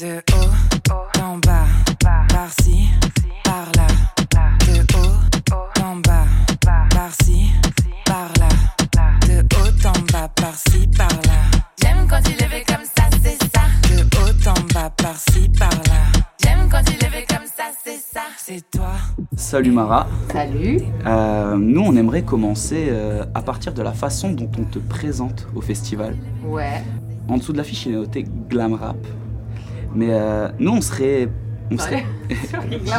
[0.00, 1.66] De haut en bas,
[2.00, 2.88] par-ci,
[3.44, 3.86] par-là.
[4.66, 6.24] De haut en bas,
[6.90, 7.50] par-ci,
[8.06, 8.48] par-là.
[9.26, 11.60] De haut en bas, par-ci, par-là.
[11.82, 13.60] J'aime quand il fait comme ça, c'est ça.
[13.90, 16.22] De haut en bas, par-ci, par-là.
[16.42, 18.22] J'aime quand il fait comme ça, c'est ça.
[18.38, 18.92] C'est toi.
[19.36, 20.06] Salut Mara.
[20.32, 20.80] Salut.
[21.06, 25.46] Euh, nous, on aimerait commencer euh, à partir de la façon dont on te présente
[25.54, 26.16] au festival.
[26.46, 26.82] Ouais.
[27.28, 28.96] En dessous de l'affiche, il est noté glam rap.
[29.94, 31.28] Mais euh, nous, on serait.
[31.70, 32.04] On serait...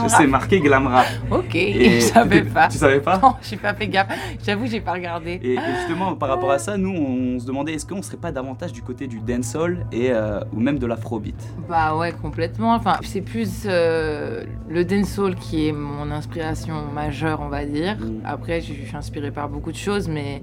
[0.08, 1.06] C'est marqué glam rap.
[1.30, 2.70] Ok, Et je savais pas.
[2.70, 3.20] Tu savais pas?
[3.20, 4.08] Non, j'ai pas fait gaffe.
[4.44, 5.40] J'avoue, j'ai pas regardé.
[5.44, 8.32] et, et justement, par rapport à ça, nous, on se demandait est-ce qu'on serait pas
[8.32, 11.36] davantage du côté du dancehall et euh, ou même de l'afrobeat?
[11.70, 12.74] Bah ouais, complètement.
[12.74, 17.98] Enfin, c'est plus euh, le dancehall qui est mon inspiration majeure, on va dire.
[18.00, 18.22] Mm.
[18.26, 20.42] Après, je je suis inspirée par beaucoup de choses, mais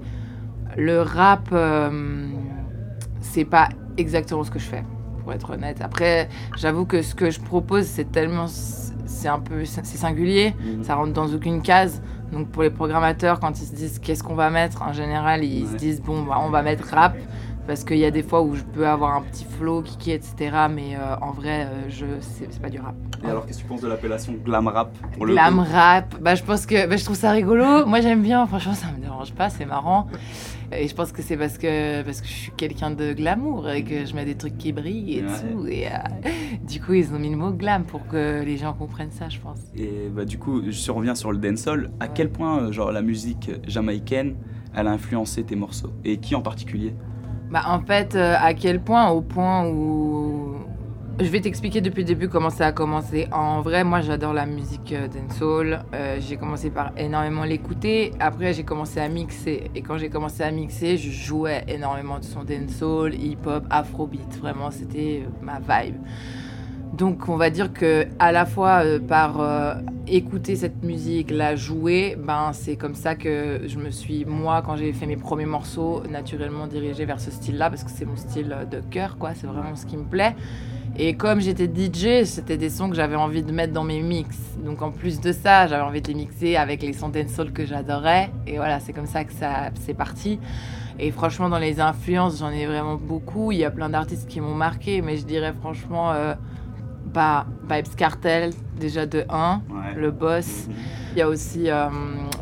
[0.77, 2.27] le rap, euh,
[3.19, 4.83] c'est pas exactement ce que je fais,
[5.21, 5.77] pour être honnête.
[5.81, 10.55] Après, j'avoue que ce que je propose, c'est tellement, c'est un peu, c'est singulier.
[10.83, 12.01] Ça rentre dans aucune case.
[12.31, 15.67] Donc pour les programmateurs, quand ils se disent qu'est-ce qu'on va mettre, en général, ils
[15.67, 17.15] se disent bon, bah, on va mettre rap.
[17.67, 20.33] Parce qu'il y a des fois où je peux avoir un petit flow, kiki, etc.
[20.69, 22.95] Mais euh, en vrai, euh, je c'est pas du rap.
[23.23, 25.71] Et alors, qu'est-ce que tu penses de l'appellation glam rap pour le Glam coup?
[25.71, 27.85] rap, bah, je pense que bah, je trouve ça rigolo.
[27.85, 30.07] Moi j'aime bien, franchement ça me dérange pas, c'est marrant.
[30.73, 33.83] Et je pense que c'est parce que, parce que je suis quelqu'un de glamour et
[33.83, 35.27] que je mets des trucs qui brillent et Ouais.
[35.41, 35.67] tout.
[35.67, 35.91] Et euh,
[36.63, 39.39] du coup ils ont mis le mot glam pour que les gens comprennent ça, je
[39.39, 39.59] pense.
[39.77, 41.91] Et bah, du coup, je reviens sur le dancehall.
[41.99, 42.11] À Ouais.
[42.13, 44.35] quel point, euh, genre, la musique jamaïcaine,
[44.75, 45.91] elle a influencé tes morceaux?
[46.05, 46.93] Et qui en particulier?
[47.49, 49.09] Bah, en fait, euh, à quel point?
[49.09, 50.55] Au point où.
[51.19, 53.27] Je vais t'expliquer depuis le début comment ça a commencé.
[53.31, 55.83] En vrai, moi, j'adore la musique euh, dancehall.
[55.93, 58.13] Euh, j'ai commencé par énormément l'écouter.
[58.19, 59.69] Après, j'ai commencé à mixer.
[59.75, 64.39] Et quand j'ai commencé à mixer, je jouais énormément de son dancehall, hip-hop, afrobeat.
[64.39, 65.97] Vraiment, c'était euh, ma vibe.
[66.93, 72.51] Donc, on va dire que à la fois par écouter cette musique, la jouer, ben
[72.51, 76.67] c'est comme ça que je me suis moi quand j'ai fait mes premiers morceaux naturellement
[76.67, 79.85] dirigée vers ce style-là parce que c'est mon style de cœur quoi, c'est vraiment ce
[79.85, 80.35] qui me plaît.
[80.97, 84.35] Et comme j'étais DJ, c'était des sons que j'avais envie de mettre dans mes mix.
[84.63, 87.65] Donc en plus de ça, j'avais envie de les mixer avec les sons dancehall que
[87.65, 88.29] j'adorais.
[88.45, 90.37] Et voilà, c'est comme ça que ça c'est parti.
[90.99, 93.51] Et franchement, dans les influences, j'en ai vraiment beaucoup.
[93.51, 96.35] Il y a plein d'artistes qui m'ont marqué, mais je dirais franchement, euh,
[97.13, 99.99] bah, Vibes Cartel, déjà de 1, Ouais.
[99.99, 100.67] le boss.
[101.13, 101.87] Il y a aussi euh,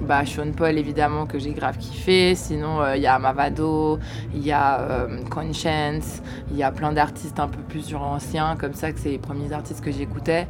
[0.03, 2.35] bah, Sean Paul, évidemment, que j'ai grave kiffé.
[2.35, 3.97] Sinon, euh, il y a Mavado,
[4.33, 6.21] il y a euh, Conscience,
[6.51, 9.17] il y a plein d'artistes un peu plus sur anciens, comme ça, que c'est les
[9.17, 10.47] premiers artistes que j'écoutais.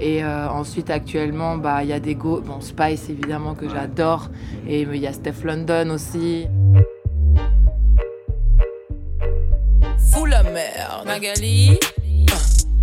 [0.00, 2.40] Et euh, ensuite, actuellement, bah, il y a des go.
[2.40, 3.72] Bon, Spice, évidemment, que Ouais.
[3.72, 4.30] j'adore.
[4.66, 6.46] Et il y a Steph London aussi.
[10.10, 11.06] Fous la merde.
[11.06, 11.78] Magali.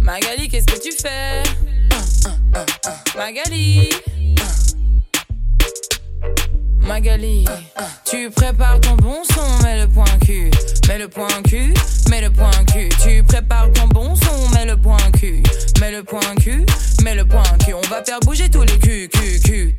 [0.07, 1.43] Magali, qu'est-ce que tu fais?
[3.17, 3.89] Magali.
[6.79, 7.43] Magali,
[8.05, 10.49] tu prépares ton bon son, mets le point cul,
[10.87, 11.73] mets le point cul,
[12.09, 12.87] mets le point cul.
[13.03, 15.43] Tu prépares ton bon son, mets le point cul,
[15.81, 16.65] mets le point cul,
[17.03, 17.73] mets le point cul.
[17.73, 19.75] On va faire bouger tous les culs, culs, culs.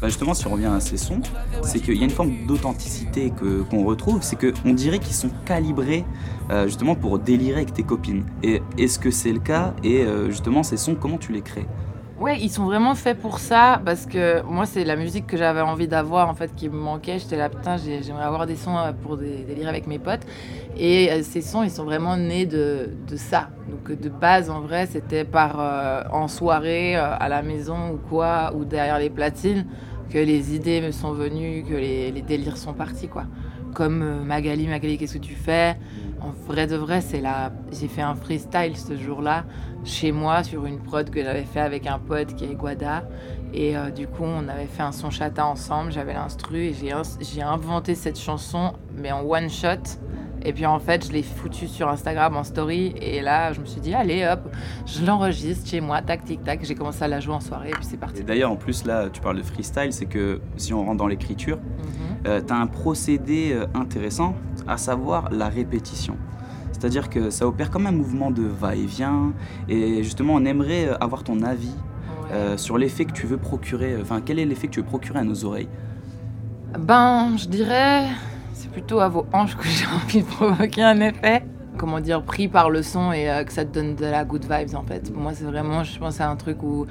[0.00, 1.20] Bah, justement, si on revient à ces sons,
[1.62, 3.32] c'est qu'il y a une forme d'authenticité
[3.70, 6.04] qu'on retrouve, c'est qu'on dirait qu'ils sont calibrés
[6.50, 8.24] euh, justement pour délirer avec tes copines.
[8.42, 9.74] Et est-ce que c'est le cas?
[9.82, 11.66] Et euh, justement, ces sons, comment tu les crées?
[12.18, 15.60] Ouais, ils sont vraiment faits pour ça parce que moi, c'est la musique que j'avais
[15.60, 17.18] envie d'avoir en fait qui me manquait.
[17.18, 20.22] J'étais là, putain, j'ai- j'aimerais avoir des sons euh, pour des délire avec mes potes.
[20.78, 23.50] Et euh, ces sons, ils sont vraiment nés de, de ça.
[23.68, 28.52] Donc de base, en vrai, c'était par euh, en soirée, à la maison ou quoi,
[28.56, 29.66] ou derrière les platines,
[30.08, 33.24] que les idées me sont venues, que les délires sont partis, quoi.
[33.76, 35.76] Comme euh, Magali, Magali, qu'est-ce que tu fais
[36.22, 37.52] En vrai de vrai, c'est là.
[37.70, 39.44] J'ai fait un freestyle ce jour-là
[39.84, 43.06] chez moi sur une prod que j'avais fait avec un pote qui est Guada.
[43.52, 45.92] Et euh, du coup, on avait fait un son chata ensemble.
[45.92, 49.98] J'avais l'instru et j'ai, j'ai inventé cette chanson, mais en one shot.
[50.42, 52.94] Et puis en fait, je l'ai foutu sur Instagram en story.
[53.02, 54.48] Et là, je me suis dit, allez hop,
[54.86, 56.64] je l'enregistre chez moi, tac, tic, tac.
[56.64, 58.22] J'ai commencé à la jouer en soirée et puis c'est parti.
[58.22, 61.08] Et d'ailleurs, en plus, là, tu parles de freestyle, c'est que si on rentre dans
[61.08, 61.58] l'écriture,
[62.26, 62.46] Mhm.
[62.46, 64.34] tu as un procédé euh, intéressant,
[64.66, 66.16] à savoir la répétition.
[66.78, 69.32] C'est-à-dire que ça opère comme un mouvement de va-et-vient.
[69.68, 71.74] Et justement, on aimerait euh, avoir ton avis
[72.32, 73.96] euh, sur l'effet que tu veux procurer.
[74.00, 75.68] Enfin, quel est l'effet que tu veux procurer à nos oreilles?
[76.78, 78.08] Ben, je dirais,
[78.52, 81.44] c'est plutôt à vos hanches que j'ai envie de provoquer un effet.
[81.78, 84.42] Comment dire, pris par le son et euh, que ça te donne de la good
[84.42, 85.10] vibes en fait.
[85.10, 86.86] Pour moi, c'est vraiment, je pense, à un truc où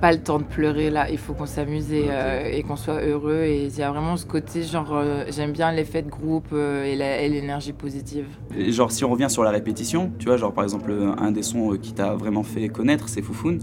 [0.00, 3.00] pas le temps de pleurer là, il faut qu'on s'amuse et, euh, et qu'on soit
[3.02, 3.42] heureux.
[3.44, 6.84] Et il y a vraiment ce côté, genre, euh, j'aime bien l'effet de groupe euh,
[6.84, 8.26] et l'énergie positive.
[8.56, 11.42] Et genre, si on revient sur la répétition, tu vois, genre par exemple, un des
[11.42, 13.60] sons qui t'a vraiment fait connaître, c'est Foufoune.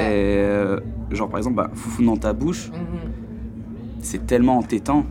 [0.00, 0.42] Et
[1.10, 3.10] genre, par exemple, bah, Foufoune dans ta bouche, Mhm.
[4.00, 5.04] c'est tellement entêtant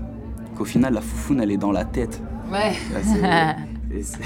[0.58, 2.22] qu'au final, la Foufoune, elle est dans la tête.
[2.52, 2.74] Ouais.
[3.22, 3.56] Là,
[3.94, 4.18] et, ça,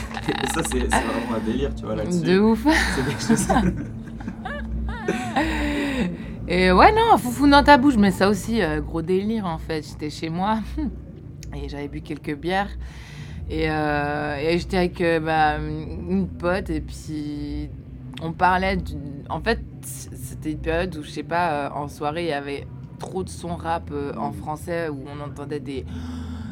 [0.64, 2.24] c'est c'est vraiment un délire, tu vois, là-dessus.
[2.24, 2.66] De ouf.
[2.96, 3.48] C'est quelque chose.
[6.48, 9.84] Et ouais, non, foufou dans ta bouche, mais ça aussi, euh, gros délire en fait.
[9.84, 10.60] J'étais chez moi
[11.56, 12.70] et j'avais bu quelques bières.
[13.50, 17.70] Et, euh, j'étais avec euh, bah, une pote et puis
[18.22, 18.78] on parlait.
[19.28, 22.68] En fait, c'était une période où, je sais pas, en soirée, il y avait
[23.00, 25.84] trop de sons rap en français où on entendait des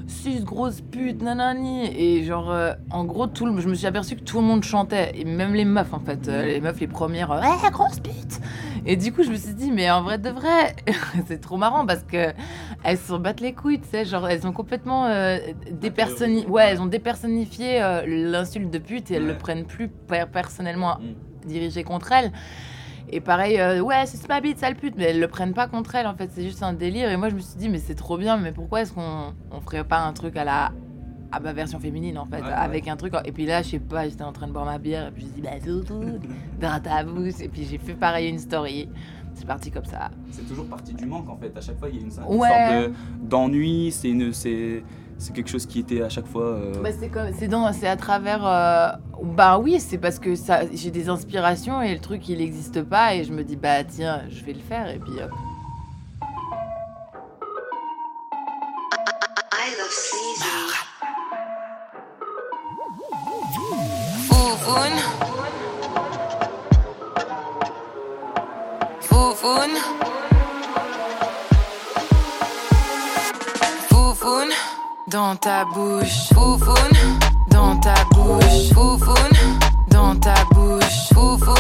[0.07, 1.85] six grosses putes, nanani.
[1.95, 2.51] Et genre,
[2.89, 5.11] en gros, tout je me suis aperçu que tout le monde chantait.
[5.13, 6.27] Et même les meufs, en fait.
[6.27, 8.41] Les meufs, les premières, ouais, grosse pute.
[8.85, 10.75] Et du coup, je me suis dit, mais en vrai de vrai,
[11.27, 12.33] c'est trop marrant parce que
[12.83, 14.03] elles s'en battent les couilles, tu sais.
[14.05, 15.37] Genre, elles ont complètement euh,
[16.49, 19.29] Ouais, elles ont dépersonnifié euh, l'insulte de pute et elles Ouais.
[19.29, 21.47] le prennent plus per- personnellement Mm.
[21.47, 22.31] dirigé contre elles.
[23.09, 25.95] Et pareil, euh, ouais, c'est ma bite, sale pute, mais elles le prennent pas contre
[25.95, 27.09] elles, en fait, c'est juste un délire.
[27.11, 29.61] Et moi, je me suis dit, mais c'est trop bien, mais pourquoi est-ce qu'on on
[29.61, 30.71] ferait pas un truc à la
[31.33, 32.51] à ma version féminine, en fait, ouais.
[32.51, 33.13] avec un truc.
[33.25, 35.23] Et puis là, je sais pas, j'étais en train de boire ma bière, et puis
[35.23, 35.83] je dis, bah, tout,
[36.61, 37.39] dans ta bouche.
[37.41, 38.89] Et puis j'ai fait pareil une story.
[39.35, 40.11] C'est parti comme ça.
[40.29, 41.51] C'est toujours partie du manque en fait.
[41.57, 42.47] À chaque fois, il y a une, une Ouais.
[42.49, 42.71] sorte
[43.23, 43.91] de- d'ennui.
[43.91, 44.83] C'est une, c'est,
[45.17, 46.43] c'est quelque chose qui était à chaque fois.
[46.45, 48.45] euh, Bah, c'est comme, c'est dans, c'est à travers.
[48.45, 48.89] euh,
[49.23, 53.15] bah oui, c'est parce que ça, j'ai des inspirations et le truc il n'existe pas
[53.15, 55.13] et je me dis bah tiens, je vais le faire et puis.
[64.63, 64.99] Foufoune.
[69.01, 69.77] Foufoune.
[73.89, 74.49] Foufoune.
[75.07, 76.29] Dans ta bouche.
[76.33, 76.75] Foufoune.
[77.49, 78.69] Dans ta bouche.
[78.73, 79.15] Foufoune.
[79.89, 81.09] Dans ta bouche.
[81.13, 81.55] Foufoune.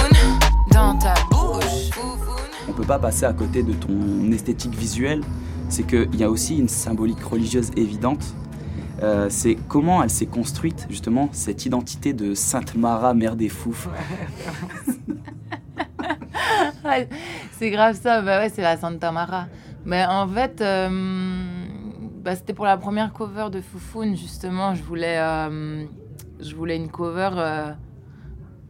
[0.71, 1.89] Dans ta bouche.
[1.91, 2.69] Foufoune.
[2.69, 5.21] on peut pas passer à côté de ton esthétique visuelle.
[5.67, 8.23] C'est qu'il y a aussi une symbolique religieuse évidente.
[9.01, 13.49] Euh, c'est comment elle s'est construite justement cette identité de Sainte Mara, mère des.
[16.85, 17.09] Ouais,
[17.53, 19.47] c'est grave ça, bah ouais, c'est la Santa Mara.
[19.85, 20.89] Mais en fait, euh,
[22.23, 24.75] bah, c'était pour la première cover de Foufoune, justement.
[24.75, 25.85] Je voulais, euh,
[26.39, 27.31] je voulais une cover.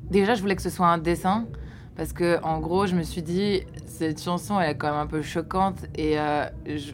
[0.10, 1.46] Déjà, je voulais que ce soit un dessin.
[1.96, 5.08] Parce que, en gros, je me suis dit, cette chanson, elle est quand même un
[5.08, 5.86] peu choquante.
[5.96, 6.94] Et euh, je...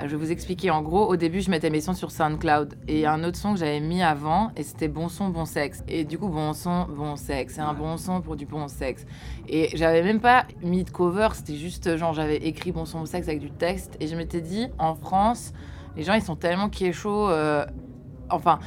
[0.00, 0.70] je vais vous expliquer.
[0.70, 2.74] En gros, au début, je mettais mes sons sur SoundCloud.
[2.88, 5.28] Et il y a un autre son que j'avais mis avant, et c'était Bon son,
[5.28, 5.84] bon sexe.
[5.86, 7.54] Et du coup, bon son, bon sexe.
[7.54, 9.04] C'est un bon son pour du bon sexe.
[9.48, 13.06] Et j'avais même pas mis de cover, c'était juste genre j'avais écrit Bon son, bon
[13.06, 13.96] sexe avec du texte.
[14.00, 15.52] Et je m'étais dit, en France,
[15.96, 17.28] les gens ils sont tellement chaud.
[17.28, 17.66] Euh...
[18.30, 18.60] Enfin,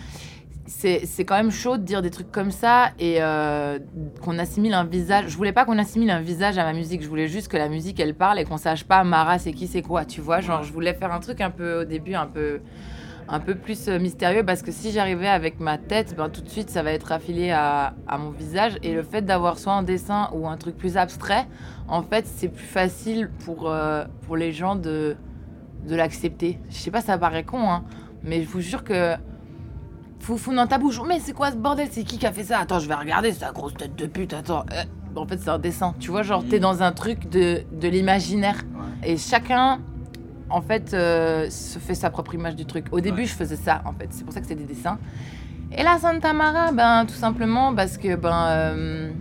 [0.68, 3.78] c'est quand même chaud de dire des trucs comme ça et euh,
[4.22, 5.28] qu'on assimile un visage.
[5.30, 7.70] Je voulais pas qu'on assimile un visage à ma musique, je voulais juste que la
[7.70, 10.42] musique elle parle et qu'on sache pas Mara c'est qui, c'est quoi, tu vois.
[10.42, 12.62] Genre, je voulais faire un truc un peu au début, un peu
[13.28, 16.50] un peu plus euh, mystérieux parce que si j'arrivais avec ma tête, ben, tout de
[16.50, 19.84] suite ça va être affilié à, à mon visage et le fait d'avoir soit un
[19.84, 21.48] dessin ou un truc plus abstrait,
[21.88, 25.16] en fait c'est plus facile pour, euh, pour les gens de,
[25.88, 26.60] de l'accepter.
[26.70, 27.84] Je sais pas, ça paraît con, hein,
[28.24, 29.16] mais je vous jure que
[30.20, 31.88] Foufou dans ta bouche, mais c'est quoi ce bordel?
[31.92, 32.60] C'est qui qui a fait ça?
[32.60, 34.66] Attends, je vais regarder, c'est la grosse tête de pute, attends.
[34.74, 34.84] Euh,
[35.16, 38.64] en fait c'est un dessin, tu vois, genre t'es dans un truc de, de l'imaginaire.
[39.04, 39.80] Et chacun,
[40.50, 42.86] en fait, euh, se fait sa propre image du truc.
[42.92, 43.26] Au début, Ouais.
[43.28, 44.08] je faisais ça, en fait.
[44.12, 44.98] C'est pour ça que c'est des dessins.
[45.72, 49.12] Et la Santa Mara, ben, tout simplement parce que, ben, euh,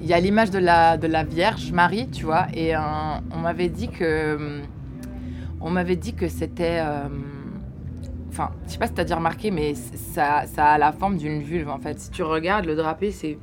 [0.00, 2.46] il y a l'image de la, de la Vierge Marie, tu vois.
[2.54, 4.60] Et on m'avait dit que,
[5.60, 6.82] on m'avait dit que c'était,
[8.32, 11.42] enfin, je sais pas si t'as déjà remarqué, mais ça, ça a la forme d'une
[11.42, 12.00] vulve, en fait.
[12.00, 13.38] Si tu regardes le drapé, c'est,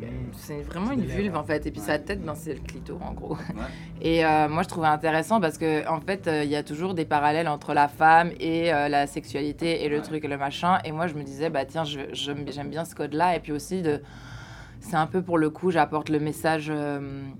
[0.66, 1.68] vraiment une vulve, en fait.
[1.68, 3.38] Et puis sa tête, ben, c'est le clito, en gros.
[4.02, 6.96] Et euh, moi, je trouvais intéressant parce que en fait, euh, il y a toujours
[6.96, 10.80] des parallèles entre la femme et euh, la sexualité et le truc et le machin.
[10.84, 13.36] Et moi, je me disais, bah tiens, j'aime bien ce code-là.
[13.36, 14.02] Et puis aussi, de,
[14.80, 16.72] c'est un peu pour le coup, j'apporte le message.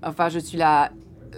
[0.02, 0.90] enfin, je suis la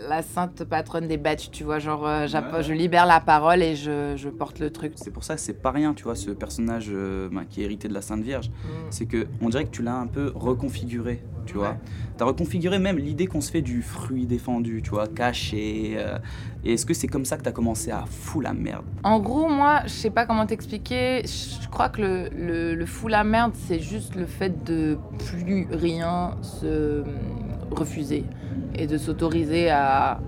[0.08, 2.62] la sainte patronne des bêtes, tu vois, genre, euh, Ouais.
[2.62, 4.92] je libère la parole et je, je porte le truc.
[4.96, 7.64] C'est pour ça que c'est pas rien, tu vois, ce personnage euh, ben, qui est
[7.64, 8.50] hérité de la Sainte Vierge.
[8.90, 11.70] C'est que on dirait que tu l'as un peu reconfiguré, tu vois.
[11.70, 11.78] Ouais.
[12.16, 15.94] T'as reconfiguré même l'idée qu'on se fait du fruit défendu, tu vois, caché.
[15.96, 16.18] euh,
[16.64, 18.84] et est-ce que c'est comme ça que t'as commencé à fou la merde?
[19.02, 21.22] En gros, moi, je sais pas comment t'expliquer.
[21.26, 25.66] Je crois que le, le, le fou la merde, c'est juste le fait de plus
[25.70, 27.02] rien se
[27.78, 28.24] refuser
[28.74, 30.20] et de s'autoriser à,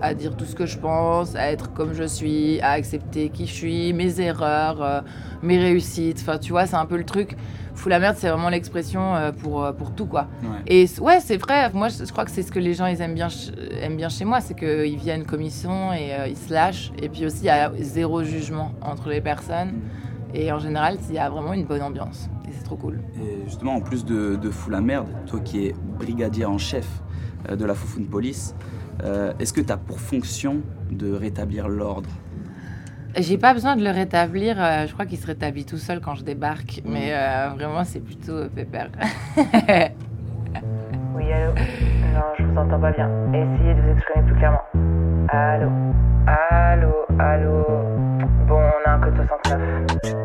[0.00, 3.46] à dire tout ce que je pense, à être comme je suis, à accepter qui
[3.46, 5.00] je suis, mes erreurs, euh,
[5.42, 6.18] mes réussites.
[6.20, 7.36] Enfin, tu vois, c'est un peu le truc.
[7.74, 10.26] Fou la merde, c'est vraiment l'expression euh, pour, euh, pour tout, quoi.
[10.66, 11.70] Et ouais, c'est vrai.
[11.72, 13.28] Moi, je, crois que c'est ce que les gens ils aiment bien,
[13.80, 16.90] aiment bien chez moi, c'est qu'ils viennent comme ils sont et ils se lâchent.
[17.00, 19.68] Et puis aussi, il y a zéro jugement entre les personnes.
[19.68, 20.34] Mm.
[20.34, 22.28] Et en général, il y a vraiment une bonne ambiance.
[22.48, 23.00] Et c'est trop cool.
[23.22, 26.86] Et justement, en plus de, de Fou la merde, toi qui es brigadier en chef
[27.48, 28.54] de la Foufoune Police,
[29.04, 32.10] euh, est-ce que tu as pour fonction de rétablir l'ordre?
[33.16, 34.56] J'ai pas besoin de le rétablir.
[34.58, 36.82] Euh, je crois qu'il se rétablit tout seul quand je débarque.
[36.84, 36.92] Mm.
[36.92, 38.90] Mais euh, vraiment, c'est plutôt pépère.
[39.36, 41.52] oui, allô?
[41.54, 43.08] Non, je vous entends pas bien.
[43.32, 44.62] Essayez de vous exprimer plus clairement.
[45.28, 45.70] Allô?
[46.26, 46.92] Allô?
[47.18, 47.64] Allô?
[48.46, 50.18] Bon, on a un code 69.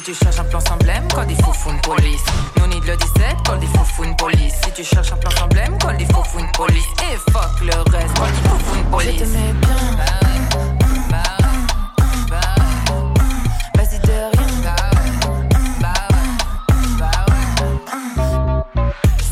[0.00, 2.24] Tu cherches un plan emblème, quand il faut une police.
[2.58, 4.54] No need le 17, quand il faut une police.
[4.64, 6.84] Si tu cherches un plan emblème, quand il faut une police.
[7.12, 9.12] Et fuck le reste, il faut une police.
[9.12, 9.76] Je te mets bien.
[13.76, 14.74] Vas-y de rien.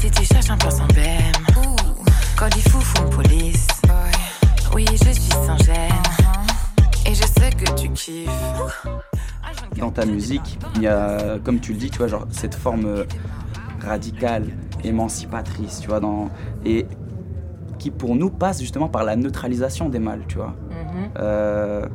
[0.01, 1.33] Si tu cherches un plan emblème,
[2.37, 3.67] quand il faut une police.
[4.75, 6.03] Oui, je suis sans gêne.
[7.05, 8.31] Et je sais que tu kiffes
[9.83, 12.87] dans ta musique, il y a, comme tu le dis, tu vois, genre cette forme
[12.87, 13.05] euh,
[13.81, 14.45] radicale,
[14.85, 16.31] émancipatrice, tu vois, dans,
[16.65, 16.87] et
[17.79, 20.55] qui pour nous passe justement par la neutralisation des mâles, tu vois.
[20.71, 21.11] Mhm.
[21.19, 21.87] Euh,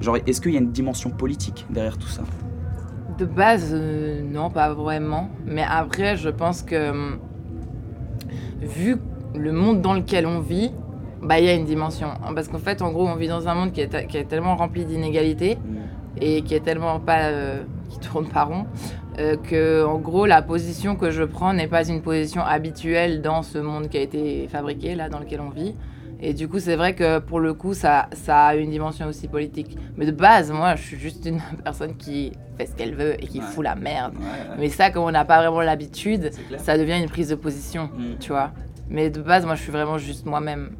[0.00, 2.22] genre, est-ce qu'il y a une dimension politique derrière tout ça?
[3.16, 5.30] De base, euh, non, pas vraiment.
[5.46, 7.16] Mais après, je pense que
[8.60, 8.96] vu
[9.36, 10.72] le monde dans lequel on vit,
[11.22, 12.08] bah il y a une dimension.
[12.34, 14.56] Parce qu'en fait, en gros, on vit dans un monde qui est, qui est tellement
[14.56, 15.58] rempli d'inégalités.
[16.20, 18.66] Et qui est tellement pas euh, qui tourne pas rond
[19.18, 23.42] euh, que en gros la position que je prends n'est pas une position habituelle dans
[23.42, 25.74] ce monde qui a été fabriqué là dans lequel on vit.
[26.22, 29.28] Et du coup c'est vrai que pour le coup ça ça a une dimension aussi
[29.28, 29.76] politique.
[29.96, 33.26] Mais de base moi je suis juste une personne qui fait ce qu'elle veut et
[33.26, 34.14] qui fout la merde.
[34.58, 38.18] Mais ça comme on n'a pas vraiment l'habitude ça devient une prise de position mm.
[38.20, 38.52] tu vois.
[38.88, 40.70] Mais de base moi je suis vraiment juste moi-même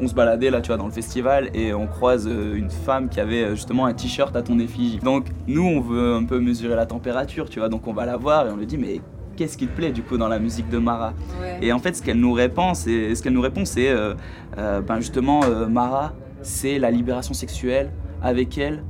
[0.00, 3.08] on se baladait là, tu vois, dans le festival et on croise euh, une femme
[3.08, 4.98] qui avait euh, justement un t-shirt à ton effigie.
[4.98, 8.16] Donc nous, on veut un peu mesurer la température, tu vois, donc on va la
[8.16, 9.00] voir et on lui dit mais
[9.36, 11.12] qu'est-ce qui te plaît du coup dans la musique de Mara
[11.60, 14.14] Et en fait, ce qu'elle nous répond, c'est ce qu'elle nous répond, c'est euh,
[14.56, 17.90] ben justement Mara, c'est la libération sexuelle.
[18.22, 18.84] Avec elle,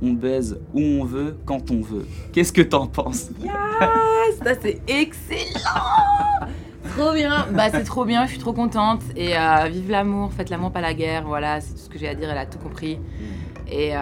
[0.00, 2.06] on baise où on veut, quand on veut.
[2.32, 3.30] Qu'est-ce que t'en penses?
[3.42, 6.50] Yes, ça c'est excellent
[6.96, 9.02] Trop bien, bah c'est trop bien, je suis trop contente.
[9.16, 12.08] Et euh, vive l'amour, faites l'amour, pas la guerre, voilà, c'est tout ce que j'ai
[12.08, 12.96] à dire, elle a tout compris.
[12.96, 13.72] Mm.
[13.72, 14.00] Et, euh,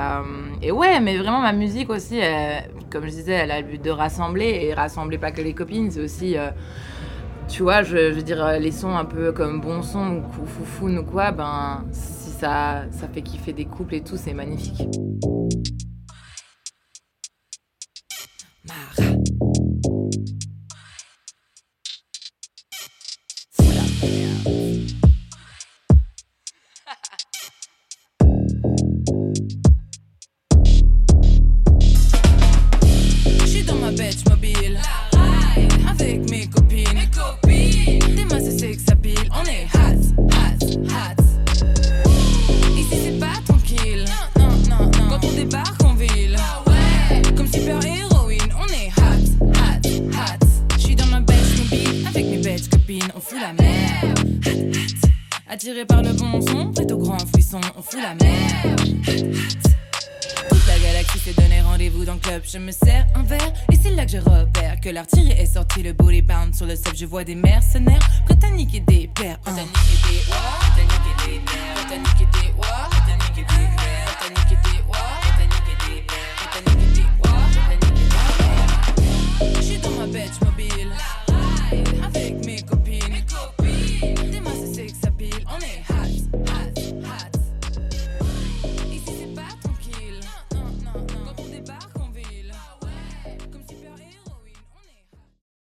[0.62, 2.20] et, ouais, mais vraiment ma musique aussi,
[2.90, 5.90] comme je disais, elle a le but de rassembler, et rassembler pas que les copines,
[5.90, 6.50] c'est aussi, euh,
[7.48, 11.04] tu vois, je, veux dire, les sons un peu comme bon son ou foufoune ou
[11.04, 14.82] quoi, ben si ça, ça fait kiffer des couples et tout, c'est magnifique.
[55.68, 58.80] Attiré par le bon son, prêt au grand frisson, on fout la merde.
[60.48, 62.40] Toute la galaxie s'est donné rendez-vous dans le club.
[62.50, 65.82] Je me sers un verre et c'est là que je repère que l'artillerie est sorti,
[65.82, 66.94] le booty pound sur le sol.
[66.96, 69.38] Je vois des mercenaires prêts à niquer des pères.
[69.40, 70.76] Prêts prêts à
[71.26, 72.57] des prêts à niquer des